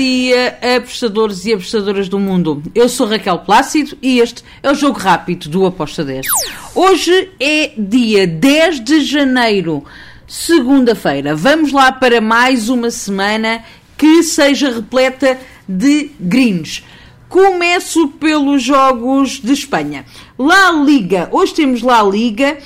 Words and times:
dia, 0.00 0.58
apostadores 0.78 1.44
e 1.44 1.52
apostadoras 1.52 2.08
do 2.08 2.18
mundo. 2.18 2.62
Eu 2.74 2.88
sou 2.88 3.06
Raquel 3.06 3.40
Plácido 3.40 3.98
e 4.00 4.18
este 4.18 4.42
é 4.62 4.70
o 4.70 4.74
Jogo 4.74 4.98
Rápido 4.98 5.50
do 5.50 5.66
Aposta 5.66 6.02
10. 6.02 6.26
Hoje 6.74 7.30
é 7.38 7.72
dia 7.76 8.26
10 8.26 8.82
de 8.82 9.02
janeiro, 9.02 9.84
segunda-feira. 10.26 11.36
Vamos 11.36 11.70
lá 11.70 11.92
para 11.92 12.18
mais 12.18 12.70
uma 12.70 12.90
semana 12.90 13.62
que 13.98 14.22
seja 14.22 14.72
repleta 14.72 15.38
de 15.68 16.10
greens. 16.18 16.82
Começo 17.28 18.08
pelos 18.08 18.62
jogos 18.62 19.38
de 19.38 19.52
Espanha. 19.52 20.06
La 20.38 20.70
Liga. 20.70 21.28
Hoje 21.30 21.52
temos 21.52 21.82
La 21.82 22.02
Liga 22.02 22.56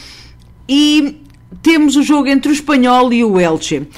e 0.69 1.21
temos 1.61 1.96
o 1.96 2.03
jogo 2.05 2.29
entre 2.29 2.53
o 2.53 2.55
Espanhol 2.55 3.12
e 3.12 3.25
o 3.25 3.41
Elche. 3.41 3.89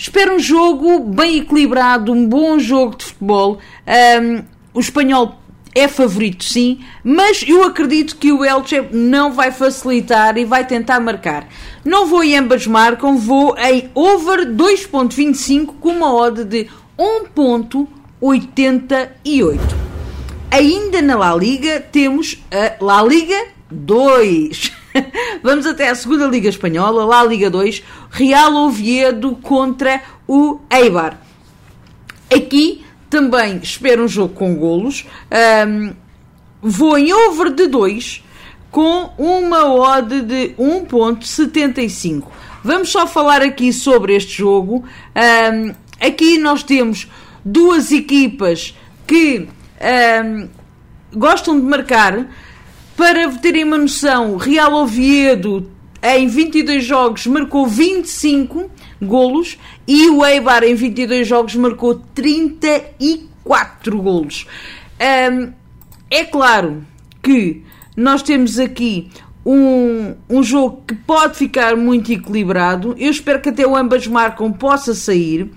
Espero 0.00 0.36
um 0.36 0.38
jogo 0.38 1.00
bem 1.00 1.40
equilibrado, 1.40 2.10
um 2.10 2.26
bom 2.26 2.58
jogo 2.58 2.96
de 2.96 3.04
futebol. 3.04 3.58
Um, 3.86 4.42
o 4.72 4.80
espanhol 4.80 5.38
é 5.74 5.86
favorito, 5.86 6.42
sim, 6.42 6.80
mas 7.04 7.44
eu 7.46 7.64
acredito 7.64 8.16
que 8.16 8.32
o 8.32 8.42
Elche 8.42 8.80
não 8.92 9.30
vai 9.30 9.52
facilitar 9.52 10.38
e 10.38 10.46
vai 10.46 10.66
tentar 10.66 11.00
marcar. 11.00 11.46
Não 11.84 12.06
vou 12.06 12.24
em 12.24 12.34
ambas 12.34 12.66
marcam, 12.66 13.18
vou 13.18 13.54
em 13.58 13.90
over 13.94 14.46
2.25 14.46 15.74
com 15.78 15.90
uma 15.90 16.14
odd 16.14 16.44
de 16.44 16.66
1.88. 16.98 19.60
Ainda 20.50 21.02
na 21.02 21.14
La 21.14 21.36
Liga 21.36 21.78
temos 21.78 22.42
a 22.50 22.82
La 22.82 23.02
Liga 23.02 23.48
2. 23.70 24.79
Vamos 25.42 25.66
até 25.66 25.88
à 25.88 25.94
segunda 25.94 26.26
Liga 26.26 26.48
Espanhola, 26.48 27.04
lá 27.04 27.24
Liga 27.24 27.50
2, 27.50 27.82
Real 28.10 28.54
Oviedo 28.54 29.36
contra 29.36 30.02
o 30.26 30.60
Eibar. 30.70 31.18
Aqui 32.32 32.84
também 33.08 33.58
espero 33.62 34.04
um 34.04 34.08
jogo 34.08 34.34
com 34.34 34.54
golos. 34.54 35.06
Um, 35.66 35.92
vou 36.62 36.96
em 36.96 37.12
over 37.12 37.50
de 37.50 37.66
2 37.66 38.24
com 38.70 39.10
uma 39.18 39.66
odd 39.72 40.20
de 40.22 40.54
1.75. 40.56 42.24
Vamos 42.62 42.90
só 42.90 43.06
falar 43.06 43.42
aqui 43.42 43.72
sobre 43.72 44.14
este 44.14 44.38
jogo. 44.38 44.84
Um, 45.16 45.74
aqui 46.00 46.38
nós 46.38 46.62
temos 46.62 47.08
duas 47.44 47.90
equipas 47.90 48.76
que 49.06 49.48
um, 50.24 50.48
gostam 51.12 51.58
de 51.58 51.66
marcar. 51.66 52.28
Para 53.00 53.32
terem 53.38 53.64
uma 53.64 53.78
noção, 53.78 54.36
Real 54.36 54.74
Oviedo 54.74 55.70
em 56.02 56.26
22 56.28 56.84
jogos 56.84 57.26
marcou 57.26 57.66
25 57.66 58.70
golos 59.00 59.56
e 59.88 60.10
o 60.10 60.22
Eibar 60.22 60.62
em 60.64 60.74
22 60.74 61.26
jogos 61.26 61.54
marcou 61.56 61.94
34 62.14 64.02
golos. 64.02 64.46
Um, 65.00 65.50
é 66.10 66.24
claro 66.24 66.86
que 67.22 67.64
nós 67.96 68.22
temos 68.22 68.58
aqui 68.58 69.08
um, 69.46 70.14
um 70.28 70.42
jogo 70.42 70.82
que 70.86 70.94
pode 70.94 71.38
ficar 71.38 71.74
muito 71.76 72.12
equilibrado. 72.12 72.94
Eu 72.98 73.10
espero 73.10 73.40
que 73.40 73.48
até 73.48 73.66
o 73.66 73.74
ambas 73.74 74.06
marcam 74.06 74.52
possa 74.52 74.92
sair. 74.92 75.50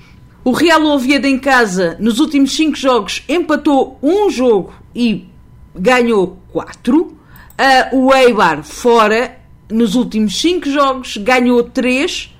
O 0.45 0.51
Real 0.51 0.81
Oviedo 0.85 1.27
em 1.27 1.37
casa, 1.37 1.97
nos 1.99 2.21
últimos 2.21 2.55
5 2.55 2.77
jogos, 2.77 3.21
empatou 3.27 3.99
um 4.01 4.29
jogo 4.29 4.73
e 4.95 5.27
ganhou 5.75 6.37
4. 6.53 7.21
Uh, 7.53 7.97
o 7.97 8.13
Eibar, 8.13 8.63
fora, 8.63 9.37
nos 9.69 9.93
últimos 9.93 10.39
5 10.41 10.69
jogos, 10.69 11.17
ganhou 11.17 11.63
3, 11.63 12.33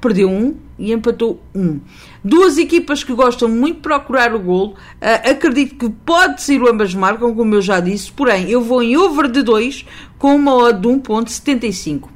perdeu 0.00 0.28
1 0.28 0.32
um, 0.32 0.56
e 0.76 0.92
empatou 0.92 1.40
1. 1.54 1.60
Um. 1.60 1.80
Duas 2.22 2.58
equipas 2.58 3.04
que 3.04 3.14
gostam 3.14 3.48
muito 3.48 3.76
de 3.76 3.82
procurar 3.82 4.34
o 4.34 4.40
golo. 4.40 4.70
Uh, 4.70 5.30
acredito 5.30 5.76
que 5.76 5.88
pode 5.88 6.42
ser 6.42 6.60
o 6.60 6.68
ambas 6.68 6.94
marcam, 6.94 7.34
como 7.34 7.54
eu 7.54 7.62
já 7.62 7.78
disse, 7.78 8.10
porém, 8.10 8.50
eu 8.50 8.60
vou 8.60 8.82
em 8.82 8.96
over 8.96 9.30
de 9.30 9.42
2 9.42 9.86
com 10.18 10.34
uma 10.34 10.54
odd 10.54 10.80
de 10.80 10.88
1.75. 10.88 12.08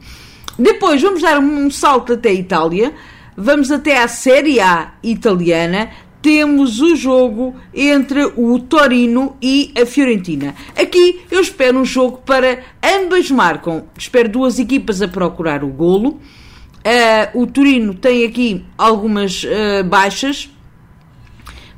Depois 0.58 1.00
vamos 1.00 1.22
dar 1.22 1.38
um 1.38 1.70
salto 1.70 2.14
até 2.14 2.30
a 2.30 2.34
Itália. 2.34 2.92
Vamos 3.36 3.70
até 3.70 4.02
à 4.02 4.08
Série 4.08 4.60
A 4.60 4.92
italiana 5.02 5.90
temos 6.22 6.80
o 6.80 6.94
jogo 6.94 7.54
entre 7.74 8.24
o 8.36 8.58
Torino 8.58 9.36
e 9.40 9.72
a 9.80 9.86
Fiorentina. 9.86 10.54
Aqui 10.76 11.20
eu 11.30 11.40
espero 11.40 11.78
um 11.78 11.84
jogo 11.84 12.18
para 12.24 12.62
ambas 12.82 13.30
marcam. 13.30 13.84
Espero 13.96 14.28
duas 14.28 14.58
equipas 14.58 15.00
a 15.00 15.08
procurar 15.08 15.64
o 15.64 15.68
golo. 15.68 16.20
Uh, 16.80 17.42
o 17.42 17.46
Torino 17.46 17.94
tem 17.94 18.24
aqui 18.24 18.64
algumas 18.76 19.44
uh, 19.44 19.84
baixas, 19.84 20.50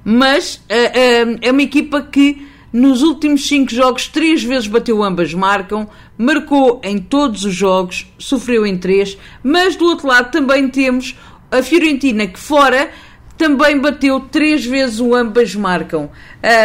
mas 0.05 0.57
uh, 0.57 1.39
é 1.41 1.51
uma 1.51 1.63
equipa 1.63 2.01
que 2.03 2.47
nos 2.73 3.03
últimos 3.03 3.47
cinco 3.47 3.73
jogos 3.73 4.07
três 4.07 4.43
vezes 4.43 4.67
bateu 4.67 5.03
ambas 5.03 5.35
marcam, 5.35 5.89
marcou 6.17 6.81
em 6.83 6.99
todos 6.99 7.45
os 7.45 7.55
jogos, 7.55 8.07
sofreu 8.17 8.65
em 8.65 8.79
três, 8.79 9.19
mas 9.43 9.77
do 9.77 9.85
outro 9.85 10.07
lado 10.07 10.31
também 10.31 10.69
temos 10.69 11.17
a 11.51 11.63
Fiorentina 11.63 12.27
que 12.27 12.39
fora 12.39 12.91
também 13.37 13.79
bateu 13.81 14.21
três 14.21 14.65
vezes 14.65 15.01
o 15.01 15.15
ambas 15.15 15.55
marcam. 15.55 16.11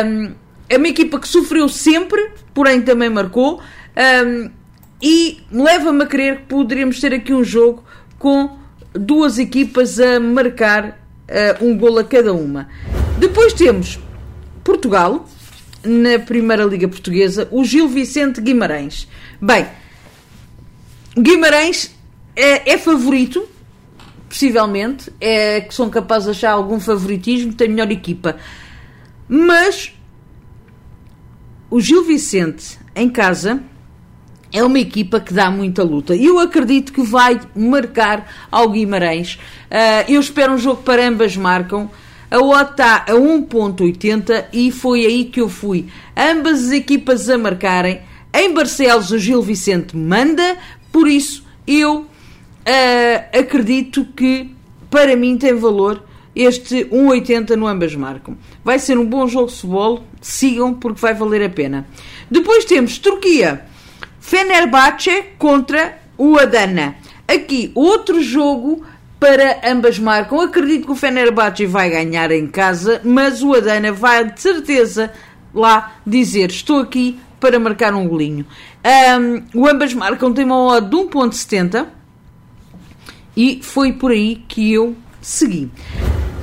Um, 0.05 0.31
é 0.69 0.77
uma 0.77 0.87
equipa 0.87 1.19
que 1.19 1.27
sofreu 1.27 1.69
sempre, 1.69 2.31
porém 2.53 2.81
também 2.81 3.09
marcou. 3.09 3.61
Um, 4.25 4.49
e 5.01 5.39
leva-me 5.51 6.03
a 6.03 6.07
crer 6.07 6.37
que 6.37 6.43
poderíamos 6.43 6.99
ter 6.99 7.13
aqui 7.13 7.33
um 7.33 7.43
jogo 7.43 7.83
com 8.17 8.57
duas 8.93 9.37
equipas 9.37 9.99
a 9.99 10.19
marcar 10.19 10.99
uh, 11.29 11.65
um 11.65 11.77
gol 11.77 11.99
a 11.99 12.03
cada 12.03 12.33
uma. 12.33 12.67
Depois 13.19 13.53
temos 13.53 13.99
Portugal, 14.63 15.27
na 15.83 16.19
Primeira 16.19 16.63
Liga 16.63 16.87
Portuguesa, 16.87 17.47
o 17.51 17.63
Gil 17.63 17.87
Vicente 17.87 18.41
Guimarães. 18.41 19.07
Bem, 19.41 19.67
Guimarães 21.17 21.95
é, 22.35 22.73
é 22.73 22.77
favorito, 22.77 23.47
possivelmente, 24.27 25.11
é 25.19 25.61
que 25.61 25.73
são 25.73 25.89
capazes 25.89 26.25
de 26.25 26.31
achar 26.31 26.51
algum 26.51 26.79
favoritismo, 26.79 27.53
tem 27.53 27.69
melhor 27.69 27.91
equipa. 27.91 28.37
Mas 29.27 29.93
o 31.69 31.81
Gil 31.81 32.03
Vicente 32.03 32.77
em 32.95 33.09
casa 33.09 33.61
é 34.51 34.63
uma 34.63 34.79
equipa 34.79 35.19
que 35.19 35.33
dá 35.33 35.51
muita 35.51 35.83
luta. 35.83 36.15
Eu 36.15 36.39
acredito 36.39 36.93
que 36.93 37.01
vai 37.01 37.39
marcar 37.55 38.47
ao 38.49 38.69
Guimarães. 38.69 39.35
Uh, 39.69 40.11
eu 40.11 40.19
espero 40.19 40.53
um 40.53 40.57
jogo 40.57 40.81
para 40.83 41.07
ambas 41.07 41.35
marcam. 41.35 41.89
A 42.29 42.39
OTA 42.39 42.71
está 42.71 43.05
a 43.07 43.13
1.80 43.13 44.45
e 44.51 44.71
foi 44.71 45.05
aí 45.05 45.25
que 45.25 45.39
eu 45.39 45.49
fui. 45.49 45.87
Ambas 46.15 46.65
as 46.65 46.71
equipas 46.71 47.29
a 47.29 47.37
marcarem. 47.37 48.01
Em 48.33 48.53
Barcelos 48.53 49.11
o 49.11 49.17
Gil 49.17 49.41
Vicente 49.41 49.95
manda, 49.95 50.57
por 50.91 51.07
isso 51.07 51.45
eu 51.65 52.05
uh, 52.67 53.39
acredito 53.39 54.05
que 54.15 54.53
para 54.89 55.15
mim 55.15 55.37
tem 55.37 55.53
valor 55.55 56.03
este 56.35 56.85
1,80 56.85 57.55
no 57.55 57.65
ambas 57.65 57.95
marcam. 57.95 58.37
Vai 58.63 58.77
ser 58.77 58.97
um 58.97 59.05
bom 59.05 59.27
jogo 59.27 59.47
de 59.47 59.53
futebol, 59.53 60.03
sigam 60.21 60.73
porque 60.73 61.01
vai 61.01 61.13
valer 61.13 61.43
a 61.43 61.49
pena. 61.49 61.87
Depois 62.29 62.65
temos 62.65 62.97
Turquia, 62.99 63.65
Fenerbahçe 64.19 65.23
contra 65.37 65.97
o 66.17 66.37
Adana. 66.37 66.95
Aqui 67.27 67.71
outro 67.73 68.21
jogo 68.21 68.83
para 69.19 69.61
ambas 69.63 69.97
marcam. 69.97 70.39
Acredito 70.41 70.85
que 70.85 70.91
o 70.91 70.95
Fenerbahçe 70.95 71.65
vai 71.65 71.89
ganhar 71.89 72.31
em 72.31 72.47
casa, 72.47 73.01
mas 73.03 73.41
o 73.41 73.55
Adana 73.55 73.91
vai 73.91 74.25
de 74.25 74.39
certeza 74.39 75.11
lá 75.53 75.95
dizer 76.05 76.51
estou 76.51 76.79
aqui 76.79 77.19
para 77.39 77.59
marcar 77.59 77.93
um 77.93 78.07
golinho. 78.07 78.45
Um, 78.85 79.61
o 79.61 79.67
ambas 79.67 79.93
marcam 79.93 80.31
tem 80.33 80.45
uma 80.45 80.75
odd 80.75 80.89
de 80.89 80.95
1.70 80.95 81.96
e 83.37 83.59
foi 83.61 83.93
por 83.93 84.09
aí 84.09 84.43
que 84.47 84.73
eu 84.73 84.95
segui. 85.21 85.69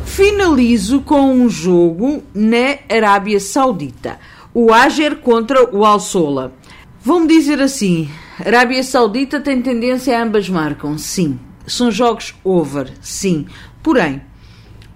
Finalizo 0.07 1.01
com 1.01 1.35
um 1.35 1.49
jogo 1.49 2.23
na 2.33 2.79
Arábia 2.89 3.41
Saudita. 3.41 4.21
O 4.55 4.73
Ager 4.73 5.17
contra 5.17 5.75
o 5.77 5.85
Al-Sola. 5.85 6.55
Vamos 7.03 7.27
dizer 7.27 7.61
assim, 7.61 8.09
Arábia 8.39 8.85
Saudita 8.85 9.41
tem 9.41 9.61
tendência 9.61 10.17
a 10.17 10.23
ambas 10.23 10.49
marcam, 10.49 10.97
sim. 10.97 11.37
São 11.67 11.91
jogos 11.91 12.33
over, 12.45 12.93
sim. 13.01 13.47
Porém, 13.83 14.23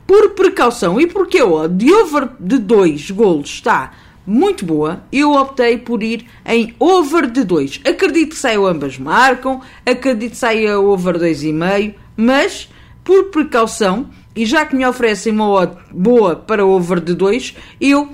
por 0.07 0.31
precaução 0.31 1.01
e 1.01 1.07
porque 1.09 1.43
o 1.43 1.67
de 1.67 1.93
over 1.93 2.29
de 2.39 2.59
2 2.59 3.11
golos 3.11 3.51
está 3.51 3.91
muito 4.29 4.67
boa, 4.67 5.03
eu 5.11 5.33
optei 5.33 5.79
por 5.79 6.03
ir 6.03 6.27
em 6.45 6.75
over 6.79 7.31
de 7.31 7.45
2. 7.45 7.81
Acredito 7.87 8.31
que 8.31 8.37
saiam 8.37 8.67
ambas 8.67 8.99
marcam, 8.99 9.63
acredito 9.87 10.33
que 10.33 10.37
saia 10.37 10.79
over 10.79 11.19
2,5, 11.19 11.95
mas 12.15 12.69
por 13.03 13.31
precaução, 13.31 14.11
e 14.37 14.45
já 14.45 14.67
que 14.67 14.77
me 14.77 14.87
oferecem 14.87 15.33
uma 15.33 15.49
odd 15.49 15.77
boa 15.91 16.37
para 16.37 16.67
over 16.67 17.01
de 17.01 17.15
2, 17.15 17.57
eu 17.81 18.11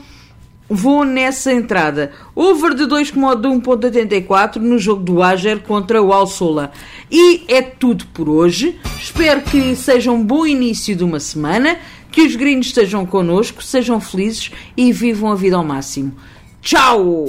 vou 0.68 1.04
nessa 1.04 1.52
entrada. 1.52 2.12
Over 2.34 2.74
de 2.74 2.86
2 2.86 3.10
com 3.10 3.20
modo 3.20 3.42
de 3.42 3.48
1.84 3.48 4.56
no 4.56 4.78
jogo 4.78 5.02
do 5.02 5.22
Ager 5.22 5.60
contra 5.60 6.00
o 6.00 6.12
Alsola. 6.12 6.70
E 7.10 7.42
é 7.48 7.60
tudo 7.60 8.06
por 8.14 8.28
hoje. 8.28 8.78
Espero 8.98 9.42
que 9.42 9.74
seja 9.76 10.10
um 10.10 10.22
bom 10.22 10.46
início 10.46 10.94
de 10.94 11.04
uma 11.04 11.20
semana. 11.20 11.76
Que 12.14 12.22
os 12.22 12.36
gringos 12.36 12.68
estejam 12.68 13.04
connosco, 13.04 13.60
sejam 13.60 14.00
felizes 14.00 14.52
e 14.76 14.92
vivam 14.92 15.32
a 15.32 15.34
vida 15.34 15.56
ao 15.56 15.64
máximo. 15.64 16.14
Tchau! 16.62 17.26